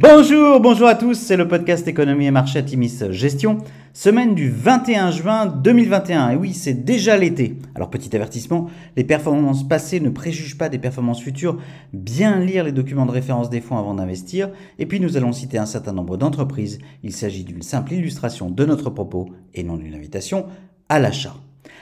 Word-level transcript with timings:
Bonjour, 0.00 0.60
bonjour 0.60 0.86
à 0.86 0.94
tous, 0.94 1.14
c'est 1.14 1.36
le 1.36 1.48
podcast 1.48 1.88
Économie 1.88 2.26
et 2.26 2.30
Marché 2.30 2.64
Timis 2.64 3.00
Gestion, 3.10 3.58
semaine 3.92 4.36
du 4.36 4.48
21 4.48 5.10
juin 5.10 5.46
2021. 5.46 6.30
Et 6.30 6.36
oui, 6.36 6.54
c'est 6.54 6.84
déjà 6.84 7.16
l'été. 7.16 7.58
Alors 7.74 7.90
petit 7.90 8.14
avertissement, 8.14 8.70
les 8.96 9.02
performances 9.02 9.66
passées 9.66 9.98
ne 9.98 10.10
préjugent 10.10 10.56
pas 10.56 10.68
des 10.68 10.78
performances 10.78 11.20
futures. 11.20 11.58
Bien 11.92 12.38
lire 12.38 12.62
les 12.62 12.70
documents 12.70 13.06
de 13.06 13.10
référence 13.10 13.50
des 13.50 13.60
fonds 13.60 13.76
avant 13.76 13.94
d'investir. 13.94 14.50
Et 14.78 14.86
puis 14.86 15.00
nous 15.00 15.16
allons 15.16 15.32
citer 15.32 15.58
un 15.58 15.66
certain 15.66 15.94
nombre 15.94 16.16
d'entreprises. 16.16 16.78
Il 17.02 17.12
s'agit 17.12 17.42
d'une 17.42 17.62
simple 17.62 17.94
illustration 17.94 18.50
de 18.50 18.64
notre 18.64 18.90
propos 18.90 19.30
et 19.52 19.64
non 19.64 19.78
d'une 19.78 19.94
invitation 19.94 20.46
à 20.88 21.00
l'achat. 21.00 21.34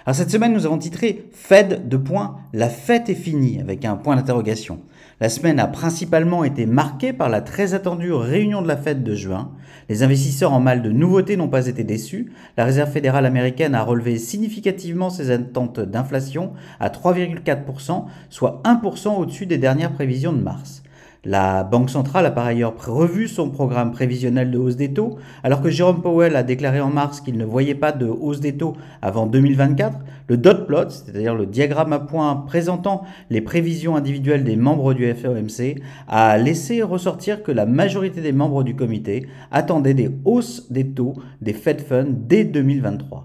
Alors 0.05 0.15
cette 0.15 0.31
semaine, 0.31 0.53
nous 0.53 0.67
avons 0.67 0.79
titré 0.79 1.27
Fed 1.33 1.89
de 1.89 1.97
points, 1.97 2.37
la 2.53 2.69
fête 2.69 3.09
est 3.09 3.15
finie 3.15 3.61
avec 3.61 3.85
un 3.85 3.97
point 3.97 4.15
d'interrogation. 4.15 4.81
La 5.21 5.29
semaine 5.29 5.59
a 5.59 5.67
principalement 5.67 6.45
été 6.45 6.65
marquée 6.65 7.13
par 7.13 7.29
la 7.29 7.41
très 7.41 7.75
attendue 7.75 8.13
réunion 8.13 8.63
de 8.63 8.69
la 8.69 8.77
Fed 8.77 9.03
de 9.03 9.15
juin. 9.15 9.51
Les 9.89 10.03
investisseurs 10.03 10.53
en 10.53 10.61
mal 10.61 10.83
de 10.83 10.91
nouveautés 10.91 11.37
n'ont 11.37 11.49
pas 11.49 11.67
été 11.67 11.85
déçus. 11.85 12.33
La 12.57 12.65
Réserve 12.65 12.93
fédérale 12.93 13.27
américaine 13.27 13.75
a 13.75 13.83
relevé 13.83 14.19
significativement 14.19 15.11
ses 15.11 15.31
attentes 15.31 15.81
d'inflation 15.81 16.53
à 16.79 16.89
3,4%, 16.89 18.05
soit 18.31 18.63
1% 18.65 19.17
au-dessus 19.17 19.47
des 19.47 19.59
dernières 19.59 19.93
prévisions 19.93 20.33
de 20.33 20.43
mars. 20.43 20.83
La 21.29 21.65
Banque 21.65 21.91
centrale 21.91 22.25
a 22.25 22.31
par 22.31 22.47
ailleurs 22.47 22.75
revu 22.87 23.27
son 23.27 23.51
programme 23.51 23.91
prévisionnel 23.91 24.53
de 24.53 24.59
hausse 24.59 24.77
des 24.77 24.93
taux, 24.93 25.19
alors 25.43 25.61
que 25.61 25.71
Jérôme 25.71 26.01
Powell 26.01 26.37
a 26.37 26.45
déclaré 26.45 26.81
en 26.81 26.89
mars 26.89 27.21
qu'il 27.21 27.37
ne 27.37 27.45
voyait 27.45 27.75
pas 27.75 27.91
de 27.91 28.07
hausse 28.07 28.39
des 28.39 28.57
taux 28.57 28.77
avant 29.03 29.27
2024. 29.27 29.99
Le 30.29 30.37
dot 30.37 30.69
plot, 30.69 30.89
c'est-à-dire 30.91 31.35
le 31.35 31.47
diagramme 31.47 31.93
à 31.93 31.99
points 31.99 32.37
présentant 32.47 33.03
les 33.29 33.41
prévisions 33.41 33.97
individuelles 33.97 34.45
des 34.45 34.55
membres 34.55 34.95
du 34.95 35.13
FOMC, 35.13 35.83
a 36.07 36.39
laissé 36.39 36.81
ressortir 36.85 37.43
que 37.43 37.51
la 37.51 37.67
majorité 37.67 38.21
des 38.21 38.31
membres 38.31 38.63
du 38.63 38.77
comité 38.77 39.27
attendaient 39.51 39.95
des 39.95 40.11
hausses 40.25 40.71
des 40.71 40.87
taux 40.87 41.15
des 41.41 41.55
Fed 41.55 41.81
Funds 41.81 42.15
dès 42.15 42.45
2023 42.45 43.25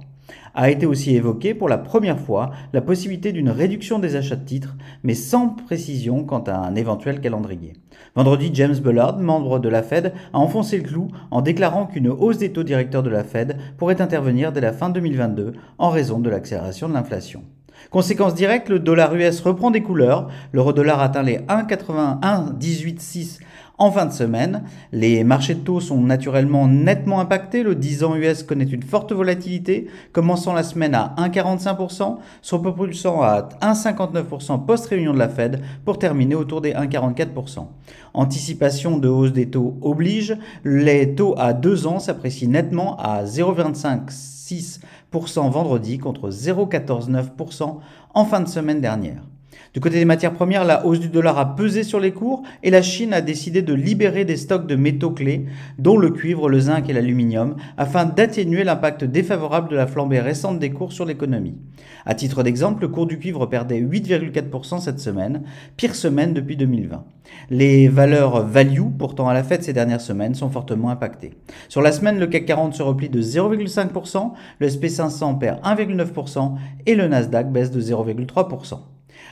a 0.54 0.70
été 0.70 0.86
aussi 0.86 1.16
évoqué 1.16 1.54
pour 1.54 1.70
la 1.70 1.78
première 1.78 2.20
fois 2.20 2.52
la 2.74 2.82
possibilité 2.82 3.32
d'une 3.32 3.50
réduction 3.50 4.00
des 4.00 4.16
achats 4.16 4.36
de 4.36 4.46
titres, 4.46 4.76
mais 5.04 5.14
sans 5.14 5.50
précision 5.50 6.24
quant 6.24 6.44
à 6.44 6.56
un 6.56 6.76
éventuel 6.76 7.22
calendrier. 7.22 7.74
Vendredi, 8.16 8.52
James 8.54 8.76
Bullard, 8.76 9.20
membre 9.20 9.60
de 9.60 9.70
la 9.70 9.84
Fed, 9.84 10.14
a 10.34 10.38
enfoncé 10.38 10.78
le 10.78 10.84
clou 10.84 11.08
en 11.32 11.42
déclarant 11.42 11.86
qu'une 11.86 12.10
hausse 12.10 12.38
des 12.38 12.52
taux 12.52 12.64
directeurs 12.64 13.04
de 13.04 13.10
la 13.10 13.24
Fed 13.24 13.58
pourrait 13.78 14.02
intervenir 14.02 14.52
dès 14.52 14.62
la 14.62 14.74
fin 14.74 14.90
2022 14.90 15.54
en 15.78 15.90
raison 15.90 16.20
de 16.20 16.30
l'accélération 16.30 16.90
de 16.90 16.94
l'inflation. 16.94 17.44
Conséquence 17.90 18.36
directe, 18.36 18.70
le 18.70 18.80
dollar 18.80 19.16
US 19.16 19.42
reprend 19.42 19.72
des 19.72 19.82
couleurs. 19.82 20.30
L'euro 20.54 20.72
dollar 20.72 21.02
atteint 21.02 21.24
les 21.24 21.40
1,81,186 21.40 23.40
en 23.82 23.92
fin 23.92 24.06
de 24.06 24.14
semaine. 24.14 24.64
Les 24.92 25.24
marchés 25.24 25.56
de 25.56 25.62
taux 25.62 25.80
sont 25.80 26.00
naturellement 26.00 26.68
nettement 26.68 27.20
impactés. 27.20 27.64
Le 27.64 27.74
10 27.74 28.04
ans 28.04 28.16
US 28.16 28.44
connaît 28.44 28.66
une 28.66 28.84
forte 28.84 29.12
volatilité, 29.12 29.88
commençant 30.14 30.54
la 30.54 30.62
semaine 30.62 30.94
à 30.94 31.16
1,45%, 31.18 32.18
se 32.44 32.56
propulsant 32.56 33.24
à 33.24 33.50
1,59% 33.62 34.66
post-réunion 34.66 35.14
de 35.14 35.18
la 35.18 35.30
Fed 35.30 35.64
pour 35.84 35.98
terminer 35.98 36.36
autour 36.36 36.62
des 36.62 36.74
1,44%. 36.74 37.66
Anticipation 38.14 39.00
de 39.00 39.08
hausse 39.08 39.34
des 39.34 39.50
taux 39.50 39.80
oblige. 39.82 40.38
Les 40.64 41.16
taux 41.16 41.34
à 41.40 41.54
2 41.54 41.88
ans 41.88 41.98
s'apprécient 41.98 42.50
nettement 42.50 42.98
à 43.00 43.24
0,256% 43.24 45.50
vendredi 45.50 45.98
contre 45.98 46.30
0,149% 46.30 47.78
en 48.14 48.26
fin 48.26 48.42
de 48.42 48.48
semaine 48.48 48.80
dernière. 48.80 49.24
Du 49.74 49.80
côté 49.80 49.96
des 49.96 50.06
matières 50.06 50.34
premières, 50.34 50.66
la 50.66 50.86
hausse 50.86 51.00
du 51.00 51.08
dollar 51.08 51.38
a 51.38 51.56
pesé 51.56 51.84
sur 51.84 52.00
les 52.00 52.12
cours 52.12 52.44
et 52.64 52.70
la 52.70 52.82
Chine 52.82 53.14
a 53.14 53.22
décidé 53.22 53.62
de 53.62 53.74
libérer 53.74 54.26
des 54.26 54.38
stocks 54.38 54.68
de 54.68 54.76
métaux 54.76 55.12
clés, 55.12 55.46
dont 55.80 55.98
le 55.98 56.10
cuivre, 56.10 56.50
le 56.50 56.60
zinc 56.60 56.90
et 56.90 56.94
l'aluminium, 56.94 57.56
afin 57.78 58.06
d'atténuer 58.06 58.64
l'impact 58.64 59.04
défavorable 59.04 59.70
de 59.70 59.76
la 59.76 59.88
flambée 59.88 60.20
récente 60.20 60.60
des 60.60 60.72
cours 60.72 60.92
sur 60.92 61.06
l'économie. 61.06 61.58
À 62.06 62.16
titre 62.16 62.44
d'exemple, 62.44 62.82
le 62.82 62.88
cours 62.90 63.06
du 63.06 63.18
cuivre 63.18 63.46
perdait 63.46 63.80
8,4% 63.80 64.82
cette 64.82 65.00
semaine, 65.00 65.44
pire 65.78 65.96
semaine 65.96 66.34
depuis 66.34 66.58
2020. 66.58 67.04
Les 67.50 67.88
valeurs 67.88 68.46
value, 68.46 68.90
pourtant 68.98 69.30
à 69.30 69.34
la 69.34 69.44
fête 69.44 69.64
ces 69.64 69.74
dernières 69.74 70.02
semaines, 70.02 70.36
sont 70.36 70.50
fortement 70.50 70.90
impactées. 70.90 71.34
Sur 71.70 71.82
la 71.82 71.92
semaine, 71.92 72.20
le 72.20 72.28
CAC 72.28 72.46
40 72.46 72.74
se 72.74 72.84
replie 72.84 73.10
de 73.10 73.22
0,5%, 73.22 74.32
le 74.60 74.68
SP500 74.68 75.38
perd 75.38 75.62
1,9% 75.64 76.56
et 76.86 76.96
le 76.96 77.08
Nasdaq 77.08 77.52
baisse 77.52 77.72
de 77.72 77.82
0,3%. 77.82 78.80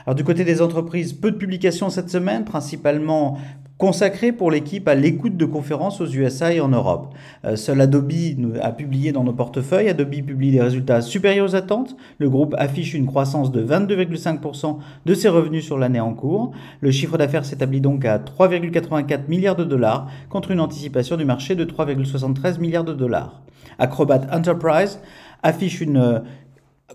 Alors 0.06 0.14
du 0.14 0.24
côté 0.24 0.44
des 0.44 0.62
entreprises, 0.62 1.12
peu 1.12 1.30
de 1.30 1.36
publications 1.36 1.90
cette 1.90 2.10
semaine, 2.10 2.44
principalement 2.44 3.38
consacrées 3.80 4.32
pour 4.32 4.50
l'équipe 4.50 4.86
à 4.88 4.94
l'écoute 4.94 5.38
de 5.38 5.46
conférences 5.46 6.02
aux 6.02 6.06
USA 6.06 6.52
et 6.52 6.60
en 6.60 6.68
Europe. 6.68 7.14
Euh, 7.46 7.56
seul 7.56 7.80
Adobe 7.80 8.12
a 8.60 8.72
publié 8.72 9.10
dans 9.10 9.24
nos 9.24 9.32
portefeuilles. 9.32 9.88
Adobe 9.88 10.10
publie 10.10 10.52
des 10.52 10.60
résultats 10.60 11.00
supérieurs 11.00 11.46
aux 11.46 11.56
attentes. 11.56 11.96
Le 12.18 12.28
groupe 12.28 12.54
affiche 12.58 12.92
une 12.92 13.06
croissance 13.06 13.50
de 13.50 13.64
22,5% 13.64 14.76
de 15.06 15.14
ses 15.14 15.30
revenus 15.30 15.64
sur 15.64 15.78
l'année 15.78 15.98
en 15.98 16.12
cours. 16.12 16.52
Le 16.82 16.90
chiffre 16.90 17.16
d'affaires 17.16 17.46
s'établit 17.46 17.80
donc 17.80 18.04
à 18.04 18.18
3,84 18.18 19.20
milliards 19.28 19.56
de 19.56 19.64
dollars 19.64 20.08
contre 20.28 20.50
une 20.50 20.60
anticipation 20.60 21.16
du 21.16 21.24
marché 21.24 21.54
de 21.54 21.64
3,73 21.64 22.60
milliards 22.60 22.84
de 22.84 22.92
dollars. 22.92 23.40
Acrobat 23.78 24.26
Enterprise 24.30 25.00
affiche 25.42 25.80
une 25.80 26.22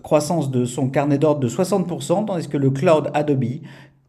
croissance 0.02 0.50
de 0.50 0.64
son 0.64 0.88
carnet 0.88 1.18
d'ordre 1.18 1.40
de 1.40 1.48
60%, 1.48 2.26
tandis 2.26 2.48
que 2.48 2.56
le 2.56 2.70
cloud 2.70 3.10
Adobe 3.14 3.60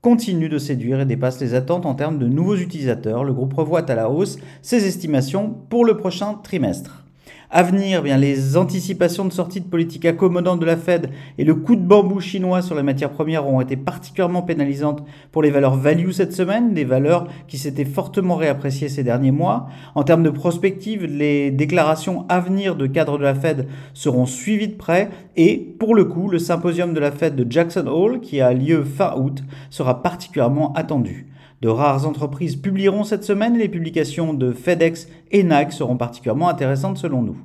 continue 0.01 0.49
de 0.49 0.57
séduire 0.57 0.99
et 0.99 1.05
dépasse 1.05 1.39
les 1.39 1.53
attentes 1.53 1.85
en 1.85 1.95
termes 1.95 2.19
de 2.19 2.27
nouveaux 2.27 2.55
utilisateurs. 2.55 3.23
Le 3.23 3.33
groupe 3.33 3.53
revoit 3.53 3.89
à 3.89 3.95
la 3.95 4.09
hausse 4.09 4.37
ses 4.61 4.85
estimations 4.85 5.55
pour 5.69 5.85
le 5.85 5.97
prochain 5.97 6.35
trimestre. 6.43 7.06
À 7.49 7.63
venir, 7.63 8.03
bien, 8.03 8.17
les 8.17 8.57
anticipations 8.57 9.23
de 9.23 9.31
sortie 9.31 9.61
de 9.61 9.67
politique 9.67 10.03
accommodante 10.03 10.59
de 10.59 10.65
la 10.65 10.75
Fed 10.75 11.11
et 11.37 11.45
le 11.45 11.55
coup 11.55 11.77
de 11.77 11.81
bambou 11.81 12.19
chinois 12.19 12.61
sur 12.61 12.75
les 12.75 12.83
matières 12.83 13.11
premières 13.11 13.47
ont 13.47 13.61
été 13.61 13.77
particulièrement 13.77 14.41
pénalisantes 14.41 15.03
pour 15.31 15.41
les 15.41 15.49
valeurs 15.49 15.77
value 15.77 16.11
cette 16.11 16.33
semaine, 16.33 16.73
des 16.73 16.83
valeurs 16.83 17.27
qui 17.47 17.57
s'étaient 17.57 17.85
fortement 17.85 18.35
réappréciées 18.35 18.89
ces 18.89 19.03
derniers 19.03 19.31
mois. 19.31 19.67
En 19.95 20.03
termes 20.03 20.23
de 20.23 20.29
prospective, 20.29 21.05
les 21.05 21.49
déclarations 21.51 22.25
à 22.27 22.41
venir 22.41 22.75
de 22.75 22.85
cadres 22.85 23.17
de 23.17 23.23
la 23.23 23.35
Fed 23.35 23.67
seront 23.93 24.25
suivies 24.25 24.67
de 24.67 24.75
près 24.75 25.09
et, 25.37 25.73
pour 25.79 25.95
le 25.95 26.03
coup, 26.03 26.29
le 26.29 26.39
symposium 26.39 26.93
de 26.93 26.99
la 26.99 27.11
Fed 27.11 27.35
de 27.35 27.49
Jackson 27.49 27.87
Hole, 27.87 28.19
qui 28.19 28.41
a 28.41 28.51
lieu 28.51 28.83
fin 28.83 29.15
août, 29.15 29.41
sera 29.69 30.03
particulièrement 30.03 30.73
attendu. 30.73 31.27
De 31.59 31.69
rares 31.69 32.05
entreprises 32.05 32.55
publieront 32.55 33.03
cette 33.03 33.23
semaine 33.23 33.57
les 33.57 33.67
publications 33.67 34.35
de 34.35 34.51
FedEx 34.51 35.07
et 35.31 35.41
Nike 35.41 35.71
seront 35.71 35.97
particulièrement 35.97 36.49
intéressantes 36.49 36.99
selon 36.99 37.23
nous. 37.23 37.37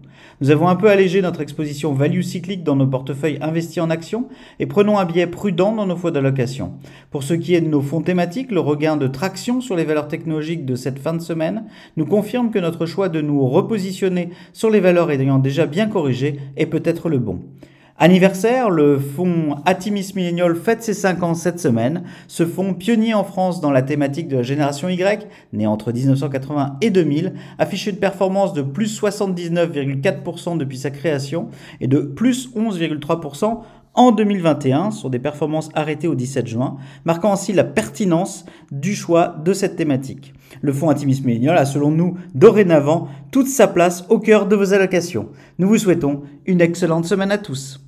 Nous 0.42 0.50
avons 0.50 0.68
un 0.68 0.76
peu 0.76 0.90
allégé 0.90 1.22
notre 1.22 1.40
exposition 1.40 1.94
value 1.94 2.20
cyclique 2.20 2.62
dans 2.62 2.76
nos 2.76 2.86
portefeuilles 2.86 3.38
investis 3.40 3.82
en 3.82 3.88
actions 3.88 4.28
et 4.58 4.66
prenons 4.66 4.98
un 4.98 5.06
biais 5.06 5.26
prudent 5.26 5.72
dans 5.72 5.86
nos 5.86 5.96
fonds 5.96 6.10
d'allocation. 6.10 6.74
Pour 7.10 7.22
ce 7.22 7.32
qui 7.32 7.54
est 7.54 7.62
de 7.62 7.68
nos 7.68 7.80
fonds 7.80 8.02
thématiques, 8.02 8.50
le 8.50 8.60
regain 8.60 8.98
de 8.98 9.06
traction 9.06 9.62
sur 9.62 9.76
les 9.76 9.84
valeurs 9.84 10.08
technologiques 10.08 10.66
de 10.66 10.74
cette 10.74 10.98
fin 10.98 11.14
de 11.14 11.22
semaine 11.22 11.64
nous 11.96 12.04
confirme 12.04 12.50
que 12.50 12.58
notre 12.58 12.84
choix 12.84 13.08
de 13.08 13.22
nous 13.22 13.46
repositionner 13.48 14.28
sur 14.52 14.68
les 14.68 14.80
valeurs 14.80 15.10
ayant 15.10 15.38
déjà 15.38 15.64
bien 15.64 15.88
corrigé 15.88 16.38
est 16.58 16.66
peut-être 16.66 17.08
le 17.08 17.18
bon. 17.18 17.40
Anniversaire, 18.04 18.68
le 18.68 18.98
fonds 18.98 19.58
Atimis 19.64 20.10
Millennial 20.16 20.56
fête 20.56 20.82
ses 20.82 20.92
5 20.92 21.22
ans 21.22 21.34
cette 21.34 21.60
semaine. 21.60 22.02
Ce 22.26 22.44
fonds, 22.44 22.74
pionnier 22.74 23.14
en 23.14 23.22
France 23.22 23.60
dans 23.60 23.70
la 23.70 23.82
thématique 23.82 24.26
de 24.26 24.38
la 24.38 24.42
génération 24.42 24.88
Y, 24.88 25.28
né 25.52 25.68
entre 25.68 25.92
1980 25.92 26.78
et 26.80 26.90
2000, 26.90 27.34
affiche 27.60 27.86
une 27.86 27.98
performance 27.98 28.54
de 28.54 28.62
plus 28.62 29.00
79,4% 29.00 30.58
depuis 30.58 30.78
sa 30.78 30.90
création 30.90 31.46
et 31.80 31.86
de 31.86 32.00
plus 32.00 32.52
11,3% 32.56 33.60
en 33.94 34.10
2021 34.10 34.90
sur 34.90 35.08
des 35.08 35.20
performances 35.20 35.68
arrêtées 35.74 36.08
au 36.08 36.16
17 36.16 36.48
juin, 36.48 36.78
marquant 37.04 37.32
ainsi 37.32 37.52
la 37.52 37.62
pertinence 37.62 38.46
du 38.72 38.96
choix 38.96 39.36
de 39.44 39.52
cette 39.52 39.76
thématique. 39.76 40.34
Le 40.60 40.72
fonds 40.72 40.88
Atimis 40.88 41.22
Millennial 41.24 41.56
a 41.56 41.64
selon 41.64 41.92
nous 41.92 42.16
dorénavant 42.34 43.06
toute 43.30 43.46
sa 43.46 43.68
place 43.68 44.04
au 44.08 44.18
cœur 44.18 44.46
de 44.46 44.56
vos 44.56 44.74
allocations. 44.74 45.28
Nous 45.58 45.68
vous 45.68 45.78
souhaitons 45.78 46.22
une 46.46 46.60
excellente 46.60 47.04
semaine 47.04 47.30
à 47.30 47.38
tous. 47.38 47.78